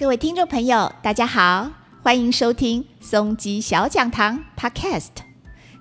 [0.00, 1.70] 各位听众朋友，大家好，
[2.02, 5.10] 欢迎收听松鸡小讲堂 Podcast。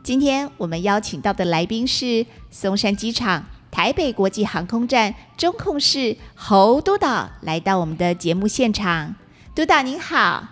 [0.04, 9.16] 今天我们邀请到的来宾是松山机场台北国际航空站中控室侯督导，来到我们的节目现场。
[9.56, 10.44] 督导您好，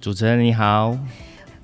[0.00, 0.96] 主持人你好，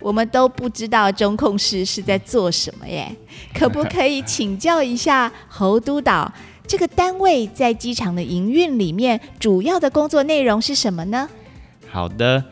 [0.01, 3.17] 我们都不知道中控室是在做什么耶，
[3.59, 6.31] 可不可以请教一下侯督导？
[6.67, 11.27] 这个单位在机场的营运里面，主要的工作内容是什么呢？
[11.91, 12.43] 好的，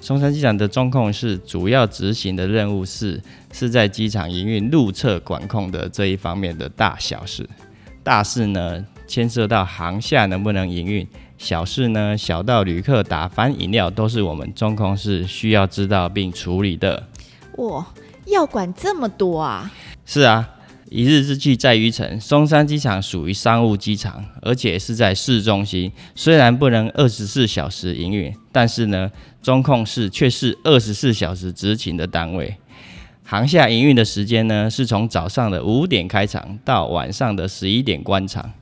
[0.00, 3.20] 松山机场的中控室主要执行的任务是
[3.52, 7.48] 是在机场营运路侧管控的这一方面的大小事。
[8.02, 17.08] 大事呢，牵涉到航厦能不能营运；小事呢，小到旅客打翻饮料，都是我们中控室需要知道并处理的。
[17.58, 17.86] 哇，
[18.26, 19.70] 要管这么多啊！
[20.06, 20.48] 是啊。
[20.90, 25.92] 一日之计在于晨，松山机场属于商务机场，而且是在市中心。
[26.16, 29.08] 虽然不能二十四小时营运，但是呢，
[29.40, 32.56] 中控室却是二十四小时执勤的单位。
[33.22, 38.52] 航厦营运的时间呢，是从早上的五点开场到晚上的十一点关场。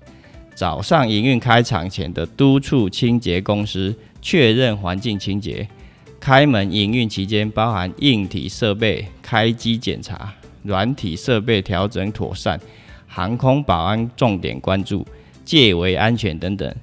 [0.54, 5.66] 早上营运开场前的督促清洁公司确认环境清洁，
[6.20, 10.34] 开门营运期间包含硬体设备开机检查。
[10.62, 12.60] 软体设备调整妥善，
[13.06, 15.06] 航空保安重点关注，
[15.44, 16.74] 戒围安全等等，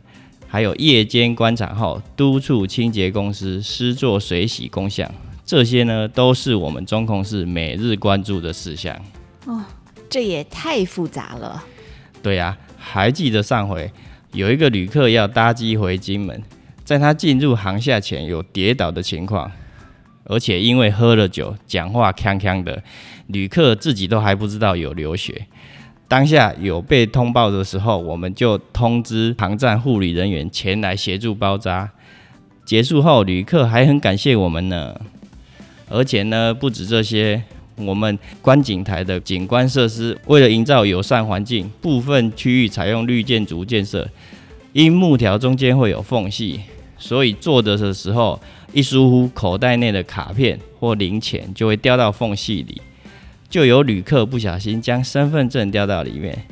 [0.47, 5.09] 还有夜间观察后督促清洁公司施作水洗工项，
[5.45, 8.95] 这些呢都是我们中控室每日关注的事项。
[9.45, 9.63] 哦，
[10.09, 11.63] 这也太复杂了。
[12.23, 13.91] 对呀，还记得上回
[14.31, 16.41] 有一个旅客要搭机回金门，
[16.83, 19.51] 在他进入航厦前有跌倒的情况。
[20.25, 22.83] 而且因为喝了酒，讲话呛呛的，
[23.27, 25.45] 旅客自己都还不知道有流血。
[26.07, 31.89] 当下有被通报的时候，我们就通知航站护理人员前来协助包扎。
[32.63, 34.99] 结束后，旅客还很感谢我们呢。
[35.89, 37.43] 而且呢，不止这些，
[37.75, 44.09] 我们观景台的景观设施为了营造友善环境，部分区域采用绿建筑建设，
[44.73, 46.61] 因木条中间会有缝隙，
[46.97, 48.39] 所以坐着的时候。
[48.73, 52.81] 一疏忽，口袋内的卡片或零钱就会掉到缝隙里，
[53.49, 56.45] 就有旅客不小心将身份证掉到里面。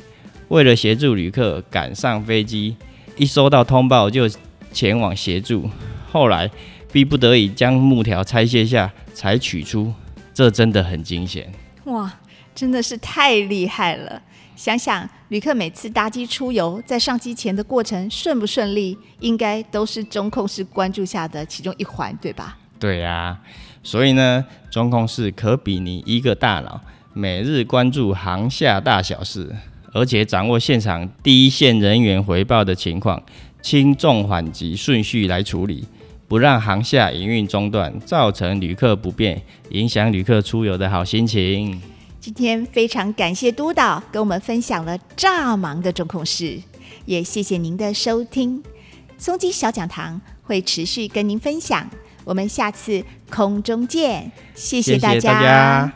[0.47, 2.77] 为了协助旅客赶上飞机，
[3.17, 4.29] 一收到通报就
[4.71, 5.69] 前往协助。
[6.09, 6.49] 后来
[6.93, 9.93] 逼不得已将木条拆卸下才取出，
[10.33, 11.51] 这真的很惊险。
[11.85, 12.09] 哇，
[12.55, 14.21] 真的是太厉害了！
[14.55, 22.57] 想想旅客每次搭机出游，在上机前的过程顺不顺利，应该都是中控室关注下的其中一环，对吧？
[22.79, 23.39] 对呀，
[23.81, 26.79] 所以呢，中控室可比拟一个大脑，
[27.13, 29.49] 每日关注航下大小事，
[29.91, 33.21] 而且掌握现场第一线人员回报的情况，
[33.61, 35.87] 轻重缓急顺序来处理，
[36.27, 41.81] 不让航下营运中断，造成旅客不便，影响旅客出游的好心情。
[42.23, 46.57] 今天非常感谢督导跟我们分享了炸忙的中控室，
[47.03, 48.63] 也谢谢您的收听。
[49.17, 51.85] 松鸡小讲堂会持续跟您分享，
[52.23, 55.91] 我们下次空中见，谢谢大家。